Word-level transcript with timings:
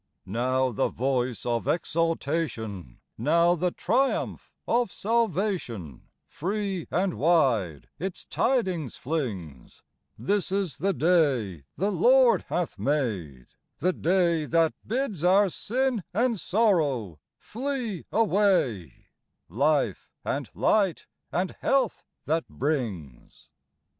Now 0.25 0.71
the 0.71 0.87
voice 0.87 1.45
of 1.45 1.67
exultation, 1.67 2.97
Now 3.19 3.53
the 3.53 3.69
triumph 3.69 4.51
of 4.67 4.91
salvation, 4.91 6.07
Free 6.25 6.87
and 6.89 7.19
wide 7.19 7.87
its 7.99 8.25
tidings 8.25 8.95
flings: 8.95 9.83
This 10.17 10.51
is 10.51 10.77
the 10.79 10.93
day 10.93 11.65
the 11.75 11.91
Lord 11.91 12.45
hath 12.47 12.79
made; 12.79 13.45
the 13.77 13.93
day 13.93 14.45
That 14.45 14.73
bids 14.87 15.23
our 15.23 15.49
sin 15.49 16.03
and 16.15 16.39
sorrow 16.39 17.19
flee 17.37 18.05
away, 18.11 19.05
Life 19.49 20.09
and 20.25 20.49
light 20.55 21.05
and 21.31 21.51
health 21.59 22.03
that 22.25 22.47
brings. 22.49 23.49